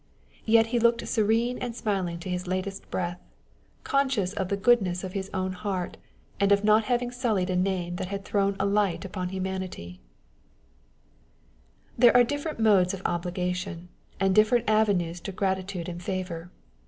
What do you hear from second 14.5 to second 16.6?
avenues to our gratitude and favour.